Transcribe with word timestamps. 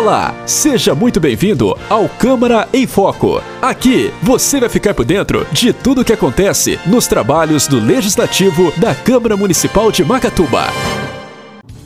Olá, 0.00 0.32
seja 0.46 0.94
muito 0.94 1.18
bem-vindo 1.18 1.76
ao 1.90 2.08
Câmara 2.08 2.68
em 2.72 2.86
Foco. 2.86 3.42
Aqui 3.60 4.12
você 4.22 4.60
vai 4.60 4.68
ficar 4.68 4.94
por 4.94 5.04
dentro 5.04 5.44
de 5.50 5.72
tudo 5.72 6.02
o 6.02 6.04
que 6.04 6.12
acontece 6.12 6.78
nos 6.86 7.08
trabalhos 7.08 7.66
do 7.66 7.80
Legislativo 7.80 8.72
da 8.76 8.94
Câmara 8.94 9.36
Municipal 9.36 9.90
de 9.90 10.04
Macatuba. 10.04 10.66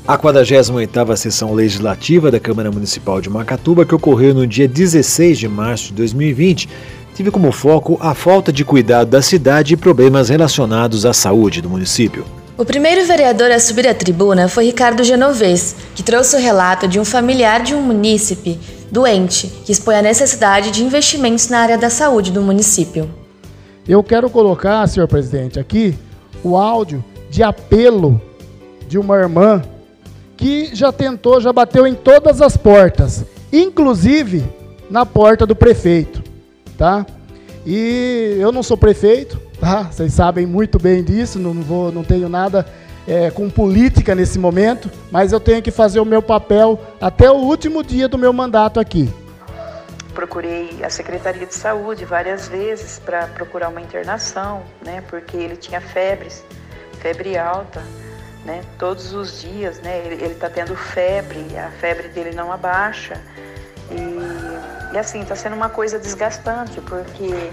A 0.07 0.19
48ª 0.19 1.17
sessão 1.17 1.55
legislativa 1.55 2.31
da 2.31 2.39
Câmara 2.39 2.71
Municipal 2.71 3.19
de 3.19 3.31
Macatuba, 3.31 3.87
que 3.87 3.95
ocorreu 3.95 4.35
no 4.35 4.47
dia 4.47 4.69
16 4.69 5.39
de 5.39 5.49
março 5.49 5.87
de 5.87 5.95
2020, 5.95 6.69
teve 7.17 7.31
como 7.31 7.51
foco 7.51 7.97
a 7.99 8.15
falta 8.15 8.53
de 8.53 8.63
cuidado 8.63 9.09
da 9.09 9.23
cidade 9.23 9.73
e 9.73 9.77
problemas 9.77 10.29
relacionados 10.29 11.07
à 11.07 11.15
saúde 11.15 11.63
do 11.63 11.71
município. 11.71 12.27
O 12.57 12.67
primeiro 12.67 13.07
vereador 13.07 13.51
a 13.51 13.59
subir 13.59 13.89
à 13.89 13.95
tribuna 13.95 14.47
foi 14.47 14.67
Ricardo 14.67 15.03
Genovez, 15.03 15.75
que 15.95 16.03
trouxe 16.03 16.37
o 16.37 16.39
relato 16.39 16.87
de 16.87 17.01
um 17.01 17.05
familiar 17.05 17.63
de 17.63 17.75
um 17.75 17.81
munícipe 17.81 18.61
doente 18.91 19.47
que 19.65 19.73
expõe 19.73 19.97
a 19.97 20.03
necessidade 20.03 20.71
de 20.71 20.85
investimentos 20.85 21.49
na 21.49 21.61
área 21.61 21.79
da 21.79 21.89
saúde 21.89 22.31
do 22.31 22.43
município. 22.43 23.11
Eu 23.89 24.05
quero 24.05 24.29
colocar, 24.29 24.87
senhor 24.87 25.09
presidente, 25.09 25.59
aqui 25.59 25.99
o 26.45 26.55
áudio 26.55 27.03
de 27.31 27.43
apelo 27.43 28.21
de 28.87 28.99
uma 28.99 29.17
irmã 29.17 29.63
que 30.37 30.75
já 30.75 30.93
tentou, 30.93 31.41
já 31.41 31.55
bateu 31.55 31.87
em 31.87 31.95
todas 31.95 32.43
as 32.43 32.55
portas, 32.55 33.25
inclusive 33.51 34.45
na 34.91 35.07
porta 35.07 35.47
do 35.47 35.57
prefeito, 35.57 36.23
tá? 36.77 37.07
E 37.65 38.37
eu 38.39 38.53
não 38.53 38.63
sou 38.63 38.77
prefeito, 38.77 39.41
tá? 39.63 39.85
Vocês 39.85 40.13
sabem 40.13 40.45
muito 40.45 40.77
bem 40.77 41.05
disso, 41.05 41.39
não, 41.39 41.55
vou, 41.55 41.93
não 41.93 42.03
tenho 42.03 42.29
nada 42.29 42.67
é, 43.07 43.31
com 43.31 43.49
política 43.49 44.13
nesse 44.13 44.37
momento, 44.37 44.91
mas 45.09 45.31
eu 45.31 45.39
tenho 45.39 45.63
que 45.63 45.71
fazer 45.71 46.01
o 46.01 46.05
meu 46.05 46.21
papel 46.21 46.81
até 47.01 47.31
o 47.31 47.37
último 47.37 47.85
dia 47.85 48.09
do 48.09 48.19
meu 48.19 48.33
mandato 48.33 48.81
aqui. 48.81 49.09
Procurei 50.17 50.83
a 50.83 50.91
Secretaria 50.91 51.47
de 51.47 51.55
Saúde 51.55 52.05
várias 52.05 52.49
vezes 52.49 52.99
para 52.99 53.29
procurar 53.29 53.69
uma 53.69 53.81
internação, 53.81 54.65
né? 54.85 55.01
Porque 55.09 55.37
ele 55.37 55.57
tinha 55.57 55.81
febres, 55.81 56.45
febre 57.01 57.39
alta, 57.39 57.85
né? 58.45 58.63
Todos 58.81 59.15
os 59.15 59.41
dias, 59.41 59.81
né? 59.81 60.03
Ele 60.05 60.25
está 60.25 60.51
tendo 60.51 60.75
febre, 60.75 61.57
a 61.57 61.71
febre 61.71 62.09
dele 62.09 62.35
não 62.35 62.53
abaixa 62.53 63.15
e, 63.93 64.93
e 64.93 64.99
assim 64.99 65.21
está 65.21 65.37
sendo 65.37 65.55
uma 65.55 65.69
coisa 65.69 66.01
desgastante 66.01 66.81
porque 66.81 67.53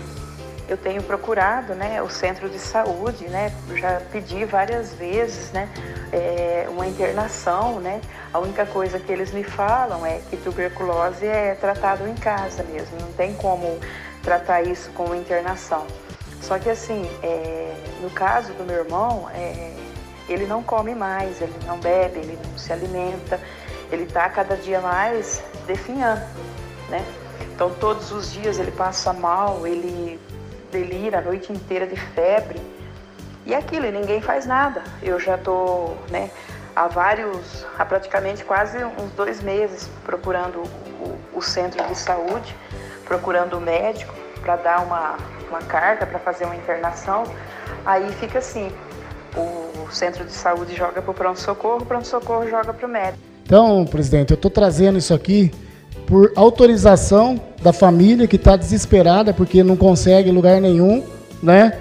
eu 0.69 0.77
tenho 0.77 1.01
procurado 1.01 1.73
né, 1.73 1.99
o 2.01 2.09
centro 2.09 2.47
de 2.47 2.59
saúde, 2.59 3.27
né, 3.27 3.51
já 3.75 3.99
pedi 4.11 4.45
várias 4.45 4.93
vezes 4.93 5.51
né, 5.51 5.67
é, 6.11 6.67
uma 6.69 6.85
internação. 6.85 7.79
Né, 7.79 7.99
a 8.31 8.37
única 8.37 8.67
coisa 8.67 8.99
que 8.99 9.11
eles 9.11 9.31
me 9.31 9.43
falam 9.43 10.05
é 10.05 10.19
que 10.29 10.37
tuberculose 10.37 11.25
é 11.25 11.55
tratado 11.55 12.07
em 12.07 12.13
casa 12.13 12.63
mesmo, 12.63 12.99
não 13.01 13.11
tem 13.13 13.33
como 13.33 13.79
tratar 14.21 14.61
isso 14.61 14.91
com 14.91 15.15
internação. 15.15 15.87
Só 16.39 16.59
que 16.59 16.69
assim, 16.69 17.09
é, 17.23 17.75
no 18.01 18.09
caso 18.11 18.53
do 18.53 18.63
meu 18.63 18.77
irmão, 18.77 19.27
é, 19.33 19.73
ele 20.29 20.45
não 20.45 20.61
come 20.61 20.93
mais, 20.93 21.41
ele 21.41 21.55
não 21.65 21.79
bebe, 21.79 22.19
ele 22.19 22.37
não 22.47 22.57
se 22.57 22.71
alimenta, 22.71 23.39
ele 23.91 24.03
está 24.03 24.29
cada 24.29 24.55
dia 24.55 24.79
mais 24.79 25.43
definhando, 25.65 26.21
né? 26.89 27.03
Então 27.55 27.71
todos 27.71 28.11
os 28.11 28.31
dias 28.31 28.59
ele 28.59 28.71
passa 28.71 29.11
mal, 29.11 29.65
ele 29.65 30.19
delira 30.71 31.19
a 31.19 31.21
noite 31.21 31.51
inteira 31.51 31.85
de 31.87 31.95
febre. 31.95 32.59
E 33.45 33.53
aquilo, 33.53 33.85
e 33.85 33.91
ninguém 33.91 34.21
faz 34.21 34.45
nada. 34.45 34.83
Eu 35.01 35.19
já 35.19 35.35
estou 35.35 35.97
né, 36.11 36.29
há 36.75 36.87
vários, 36.87 37.65
há 37.77 37.85
praticamente 37.85 38.43
quase 38.43 38.77
uns 38.83 39.11
dois 39.15 39.41
meses 39.41 39.89
procurando 40.05 40.63
o, 41.01 41.37
o 41.37 41.41
centro 41.41 41.83
de 41.87 41.95
saúde, 41.95 42.55
procurando 43.05 43.57
o 43.57 43.61
médico 43.61 44.13
para 44.41 44.55
dar 44.55 44.81
uma, 44.81 45.17
uma 45.49 45.59
carta 45.59 46.05
para 46.05 46.19
fazer 46.19 46.45
uma 46.45 46.55
internação. 46.55 47.23
Aí 47.85 48.11
fica 48.13 48.39
assim, 48.39 48.71
o 49.35 49.91
centro 49.91 50.23
de 50.23 50.31
saúde 50.31 50.75
joga 50.75 51.01
para 51.01 51.11
o 51.11 51.13
pronto-socorro, 51.13 51.81
o 51.81 51.85
pronto-socorro 51.85 52.47
joga 52.47 52.73
para 52.73 52.85
o 52.85 52.89
médico. 52.89 53.23
Então, 53.43 53.83
presidente, 53.85 54.31
eu 54.31 54.35
estou 54.35 54.51
trazendo 54.51 54.97
isso 54.97 55.13
aqui 55.13 55.51
por 56.05 56.31
autorização 56.35 57.41
da 57.61 57.73
família 57.73 58.27
que 58.27 58.35
está 58.35 58.55
desesperada 58.55 59.33
porque 59.33 59.63
não 59.63 59.75
consegue 59.75 60.31
lugar 60.31 60.61
nenhum, 60.61 61.03
né? 61.41 61.73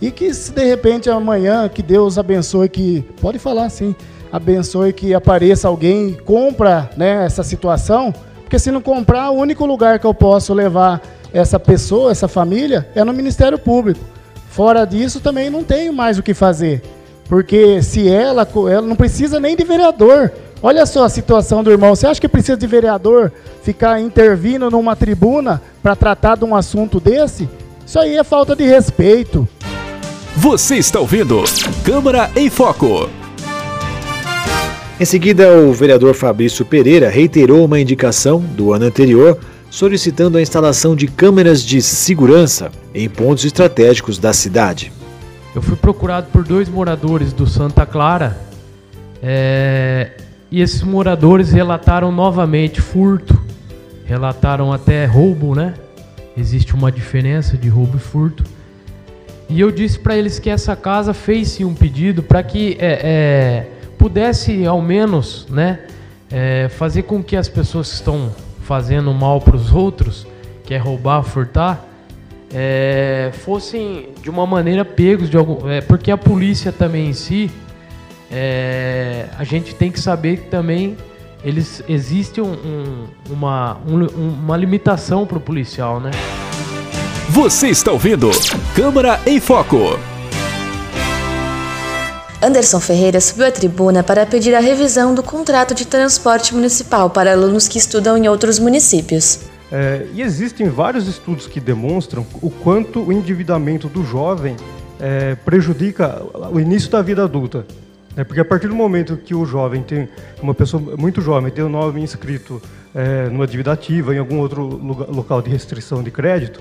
E 0.00 0.10
que 0.10 0.34
se 0.34 0.52
de 0.52 0.64
repente 0.64 1.08
amanhã 1.08 1.68
que 1.68 1.82
Deus 1.82 2.18
abençoe 2.18 2.68
que 2.68 3.02
pode 3.20 3.38
falar 3.38 3.66
assim, 3.66 3.94
abençoe 4.32 4.92
que 4.92 5.14
apareça 5.14 5.68
alguém 5.68 6.10
e 6.10 6.14
compra, 6.14 6.90
né, 6.96 7.24
essa 7.24 7.42
situação, 7.42 8.12
porque 8.42 8.58
se 8.58 8.70
não 8.70 8.82
comprar, 8.82 9.30
o 9.30 9.36
único 9.36 9.64
lugar 9.64 9.98
que 9.98 10.06
eu 10.06 10.12
posso 10.12 10.52
levar 10.52 11.00
essa 11.32 11.58
pessoa, 11.58 12.10
essa 12.10 12.28
família, 12.28 12.86
é 12.94 13.02
no 13.02 13.12
Ministério 13.12 13.58
Público. 13.58 14.00
Fora 14.50 14.84
disso, 14.84 15.20
também 15.20 15.48
não 15.48 15.64
tenho 15.64 15.92
mais 15.92 16.18
o 16.18 16.22
que 16.22 16.34
fazer. 16.34 16.82
Porque 17.26 17.82
se 17.82 18.06
ela, 18.06 18.46
ela 18.70 18.86
não 18.86 18.94
precisa 18.94 19.40
nem 19.40 19.56
de 19.56 19.64
vereador. 19.64 20.30
Olha 20.62 20.86
só 20.86 21.04
a 21.04 21.08
situação 21.08 21.64
do 21.64 21.70
irmão. 21.72 21.94
Você 21.94 22.06
acha 22.06 22.20
que 22.20 22.28
precisa 22.28 22.56
de 22.56 22.66
vereador 22.66 23.32
ficar 23.62 24.00
intervindo 24.00 24.70
numa 24.70 24.94
tribuna 24.94 25.60
para 25.82 25.96
tratar 25.96 26.36
de 26.36 26.44
um 26.44 26.54
assunto 26.54 27.00
desse? 27.00 27.48
Isso 27.84 27.98
aí 27.98 28.16
é 28.16 28.22
falta 28.22 28.54
de 28.54 28.64
respeito. 28.64 29.46
Você 30.36 30.76
está 30.76 31.00
ouvindo 31.00 31.42
Câmara 31.84 32.30
em 32.36 32.48
Foco. 32.48 33.10
Em 35.00 35.04
seguida, 35.04 35.50
o 35.50 35.72
vereador 35.72 36.14
Fabrício 36.14 36.64
Pereira 36.64 37.10
reiterou 37.10 37.64
uma 37.64 37.80
indicação 37.80 38.38
do 38.38 38.72
ano 38.72 38.84
anterior 38.84 39.38
solicitando 39.68 40.38
a 40.38 40.42
instalação 40.42 40.94
de 40.94 41.08
câmeras 41.08 41.62
de 41.62 41.82
segurança 41.82 42.70
em 42.94 43.08
pontos 43.08 43.44
estratégicos 43.44 44.16
da 44.16 44.32
cidade. 44.32 44.92
Eu 45.54 45.60
fui 45.60 45.76
procurado 45.76 46.28
por 46.30 46.44
dois 46.44 46.68
moradores 46.68 47.32
do 47.32 47.46
Santa 47.46 47.84
Clara 47.84 48.38
é, 49.22 50.12
e 50.52 50.60
esses 50.60 50.82
moradores 50.82 51.50
relataram 51.50 52.12
novamente 52.12 52.78
furto, 52.78 53.40
relataram 54.04 54.70
até 54.70 55.06
roubo, 55.06 55.54
né? 55.54 55.72
Existe 56.36 56.74
uma 56.74 56.92
diferença 56.92 57.56
de 57.56 57.70
roubo 57.70 57.96
e 57.96 58.00
furto. 58.00 58.44
E 59.48 59.58
eu 59.58 59.70
disse 59.70 59.98
para 59.98 60.14
eles 60.14 60.38
que 60.38 60.50
essa 60.50 60.76
casa 60.76 61.14
fez 61.14 61.48
sim 61.48 61.64
um 61.64 61.74
pedido 61.74 62.22
para 62.22 62.42
que 62.42 62.76
é, 62.78 63.00
é, 63.02 63.66
pudesse 63.96 64.66
ao 64.66 64.82
menos, 64.82 65.46
né, 65.48 65.80
é, 66.30 66.68
fazer 66.68 67.04
com 67.04 67.22
que 67.22 67.34
as 67.34 67.48
pessoas 67.48 67.88
que 67.88 67.94
estão 67.94 68.30
fazendo 68.60 69.12
mal 69.14 69.40
para 69.40 69.56
os 69.56 69.72
outros, 69.72 70.26
que 70.64 70.74
é 70.74 70.78
roubar, 70.78 71.22
furtar, 71.22 71.82
é, 72.52 73.30
fossem 73.32 74.10
de 74.22 74.28
uma 74.28 74.46
maneira 74.46 74.84
pegos 74.84 75.30
de 75.30 75.36
algum, 75.38 75.66
é, 75.70 75.80
porque 75.80 76.10
a 76.10 76.18
polícia 76.18 76.70
também 76.70 77.08
em 77.08 77.14
si 77.14 77.50
é, 78.32 79.26
a 79.38 79.44
gente 79.44 79.74
tem 79.74 79.90
que 79.90 80.00
saber 80.00 80.38
que 80.38 80.48
também 80.48 80.96
eles 81.44 81.82
existe 81.88 82.40
um, 82.40 82.52
um, 82.52 83.06
uma, 83.30 83.76
um, 83.86 84.06
uma 84.06 84.56
limitação 84.56 85.26
para 85.26 85.38
o 85.38 85.40
policial, 85.40 86.00
né? 86.00 86.10
Você 87.28 87.68
está 87.68 87.92
ouvindo 87.92 88.30
Câmara 88.74 89.20
em 89.26 89.38
Foco. 89.38 89.98
Anderson 92.42 92.80
Ferreira 92.80 93.20
subiu 93.20 93.46
à 93.46 93.50
tribuna 93.50 94.02
para 94.02 94.26
pedir 94.26 94.54
a 94.54 94.60
revisão 94.60 95.14
do 95.14 95.22
contrato 95.22 95.74
de 95.74 95.86
transporte 95.86 96.54
municipal 96.54 97.08
para 97.08 97.32
alunos 97.32 97.68
que 97.68 97.78
estudam 97.78 98.16
em 98.16 98.28
outros 98.28 98.58
municípios. 98.58 99.40
É, 99.70 100.06
e 100.12 100.22
existem 100.22 100.68
vários 100.68 101.06
estudos 101.06 101.46
que 101.46 101.60
demonstram 101.60 102.26
o 102.42 102.50
quanto 102.50 103.00
o 103.00 103.12
endividamento 103.12 103.88
do 103.88 104.04
jovem 104.04 104.56
é, 105.00 105.34
prejudica 105.36 106.20
o 106.52 106.58
início 106.58 106.90
da 106.90 107.00
vida 107.00 107.24
adulta. 107.24 107.64
É 108.16 108.24
porque 108.24 108.40
a 108.40 108.44
partir 108.44 108.68
do 108.68 108.74
momento 108.74 109.16
que 109.16 109.34
o 109.34 109.44
jovem 109.46 109.82
tem, 109.82 110.08
uma 110.42 110.52
pessoa 110.52 110.82
muito 110.98 111.20
jovem, 111.22 111.50
tem 111.50 111.64
o 111.64 111.68
nome 111.68 112.02
inscrito 112.02 112.60
é, 112.94 113.28
numa 113.30 113.46
dívida 113.46 113.72
ativa, 113.72 114.14
em 114.14 114.18
algum 114.18 114.38
outro 114.38 114.62
lugar, 114.62 115.08
local 115.08 115.40
de 115.40 115.48
restrição 115.48 116.02
de 116.02 116.10
crédito, 116.10 116.60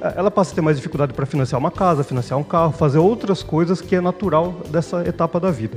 é, 0.00 0.14
ela 0.16 0.30
passa 0.30 0.52
a 0.52 0.54
ter 0.54 0.60
mais 0.60 0.76
dificuldade 0.76 1.12
para 1.12 1.26
financiar 1.26 1.58
uma 1.58 1.72
casa, 1.72 2.04
financiar 2.04 2.38
um 2.38 2.44
carro, 2.44 2.72
fazer 2.72 2.98
outras 2.98 3.42
coisas 3.42 3.80
que 3.80 3.96
é 3.96 4.00
natural 4.00 4.60
dessa 4.70 5.02
etapa 5.06 5.40
da 5.40 5.50
vida. 5.50 5.76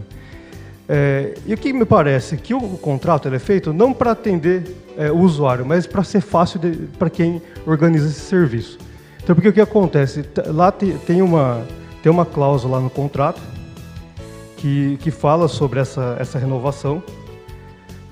É, 0.87 1.33
e 1.47 1.53
o 1.55 1.57
que 1.57 1.73
me 1.73 1.85
parece 1.85 2.37
que 2.37 2.53
o 2.53 2.61
contrato 2.77 3.27
é 3.27 3.39
feito 3.39 3.73
não 3.73 3.91
para 3.91 4.11
atender 4.11 4.75
é, 4.95 5.11
o 5.11 5.17
usuário, 5.17 5.65
mas 5.65 5.87
para 5.87 6.03
ser 6.03 6.21
fácil 6.21 6.61
para 6.99 7.09
quem 7.09 7.41
organiza 7.65 8.07
esse 8.07 8.19
serviço. 8.19 8.77
Então, 9.23 9.33
porque 9.33 9.49
o 9.49 9.53
que 9.53 9.61
acontece? 9.61 10.23
Lá 10.45 10.71
tem 10.71 11.23
uma, 11.23 11.65
tem 12.03 12.11
uma 12.11 12.27
cláusula 12.27 12.77
lá 12.77 12.83
no 12.83 12.91
contrato 12.91 13.54
que, 14.65 14.97
que 14.97 15.11
fala 15.11 15.47
sobre 15.47 15.79
essa, 15.79 16.17
essa 16.19 16.39
renovação, 16.39 17.03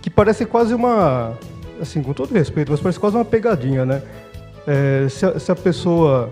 que 0.03 0.07
parece 0.07 0.45
quase 0.45 0.71
uma, 0.75 1.33
assim, 1.81 2.03
com 2.03 2.13
todo 2.13 2.31
respeito, 2.31 2.71
mas 2.71 2.79
parece 2.79 2.99
quase 2.99 3.15
uma 3.15 3.25
pegadinha, 3.25 3.83
né? 3.83 4.03
É, 4.67 5.07
se, 5.09 5.25
a, 5.25 5.39
se, 5.39 5.51
a, 5.51 5.55
pessoa 5.55 6.31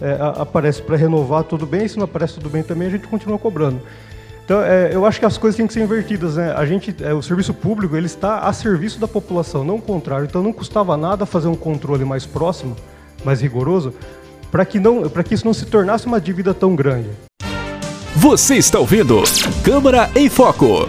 é, 0.00 0.18
aparece 0.40 0.80
para 0.80 0.96
renovar, 0.96 1.42
tudo 1.42 1.66
bem, 1.66 1.88
se 1.88 1.96
não 1.96 2.04
aparece 2.04 2.34
tudo 2.34 2.48
bem 2.48 2.62
também, 2.62 2.86
a 2.86 2.90
gente 2.92 3.08
continua 3.08 3.40
cobrando. 3.40 3.80
Então, 4.44 4.62
é, 4.62 4.94
eu 4.94 5.04
acho 5.04 5.18
que 5.18 5.26
as 5.26 5.36
coisas 5.36 5.56
têm 5.56 5.66
que 5.66 5.72
ser 5.72 5.82
invertidas, 5.82 6.36
né? 6.36 6.52
A 6.52 6.64
gente, 6.64 6.94
é, 7.02 7.12
o 7.12 7.20
serviço 7.20 7.52
público, 7.52 7.96
ele 7.96 8.06
está 8.06 8.42
a 8.42 8.52
serviço 8.52 9.00
da 9.00 9.08
população, 9.08 9.64
não 9.64 9.76
o 9.76 9.82
contrário. 9.82 10.26
Então, 10.26 10.44
não 10.44 10.52
custava 10.52 10.96
nada 10.96 11.26
fazer 11.26 11.48
um 11.48 11.56
controle 11.56 12.04
mais 12.04 12.24
próximo, 12.24 12.76
mais 13.24 13.40
rigoroso, 13.40 13.92
para 14.48 14.64
que 14.64 14.78
não, 14.78 15.10
para 15.10 15.24
que 15.24 15.34
isso 15.34 15.44
não 15.44 15.52
se 15.52 15.66
tornasse 15.66 16.06
uma 16.06 16.20
dívida 16.20 16.54
tão 16.54 16.76
grande. 16.76 17.10
Você 18.26 18.56
está 18.56 18.80
ouvindo 18.80 19.22
Câmara 19.62 20.10
em 20.16 20.28
Foco. 20.28 20.88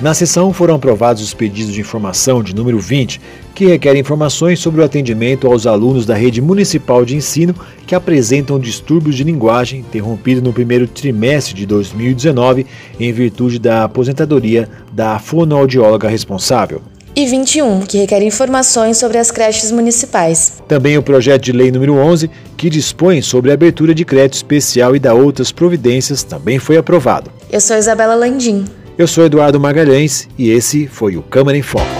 Na 0.00 0.14
sessão 0.14 0.52
foram 0.52 0.76
aprovados 0.76 1.20
os 1.24 1.34
pedidos 1.34 1.74
de 1.74 1.80
informação 1.80 2.40
de 2.40 2.54
número 2.54 2.78
20, 2.78 3.20
que 3.52 3.66
requerem 3.66 4.00
informações 4.00 4.60
sobre 4.60 4.80
o 4.80 4.84
atendimento 4.84 5.48
aos 5.48 5.66
alunos 5.66 6.06
da 6.06 6.14
rede 6.14 6.40
municipal 6.40 7.04
de 7.04 7.16
ensino 7.16 7.52
que 7.84 7.96
apresentam 7.96 8.60
distúrbios 8.60 9.16
de 9.16 9.24
linguagem 9.24 9.80
interrompido 9.80 10.40
no 10.40 10.52
primeiro 10.52 10.86
trimestre 10.86 11.52
de 11.52 11.66
2019 11.66 12.64
em 13.00 13.12
virtude 13.12 13.58
da 13.58 13.82
aposentadoria 13.82 14.68
da 14.92 15.18
fonoaudióloga 15.18 16.08
responsável. 16.08 16.80
E 17.20 17.26
21, 17.26 17.80
que 17.80 17.98
requer 17.98 18.22
informações 18.22 18.96
sobre 18.96 19.18
as 19.18 19.30
creches 19.30 19.70
municipais. 19.70 20.54
Também 20.66 20.96
o 20.96 21.02
projeto 21.02 21.42
de 21.42 21.52
lei 21.52 21.70
número 21.70 21.92
11, 21.92 22.30
que 22.56 22.70
dispõe 22.70 23.20
sobre 23.20 23.50
a 23.50 23.54
abertura 23.54 23.94
de 23.94 24.06
crédito 24.06 24.36
especial 24.36 24.96
e 24.96 24.98
da 24.98 25.12
outras 25.12 25.52
providências, 25.52 26.22
também 26.22 26.58
foi 26.58 26.78
aprovado. 26.78 27.30
Eu 27.52 27.60
sou 27.60 27.76
Isabela 27.76 28.14
Landim. 28.14 28.64
Eu 28.96 29.06
sou 29.06 29.26
Eduardo 29.26 29.60
Magalhães 29.60 30.30
e 30.38 30.48
esse 30.48 30.86
foi 30.86 31.18
o 31.18 31.22
Câmara 31.22 31.58
em 31.58 31.62
Foco. 31.62 31.99